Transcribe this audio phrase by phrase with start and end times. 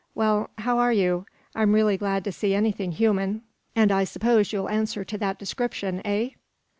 [0.15, 1.27] Well, how are you?
[1.53, 3.43] I'm really glad to see anything human,
[3.75, 6.31] and I suppose you'll answer to that description, eh?"